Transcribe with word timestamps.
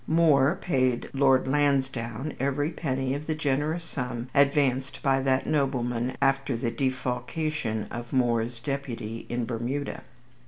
Moore 0.07 0.57
paid 0.59 1.07
Lord 1.13 1.47
Lansdowne 1.47 2.33
every 2.39 2.71
penny 2.71 3.13
of 3.13 3.27
the 3.27 3.35
generous 3.35 3.85
sum 3.85 4.29
advanced 4.33 4.99
by 5.03 5.21
that 5.21 5.45
nobleman 5.45 6.17
after 6.19 6.55
the 6.57 6.71
defalcation 6.71 7.85
of 7.91 8.11
Moore's 8.11 8.59
deputy 8.59 9.27
in 9.29 9.45
Bermuda. 9.45 10.01